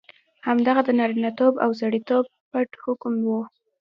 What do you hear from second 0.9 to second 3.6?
نارینتوب او سړیتوب پت حکم وو.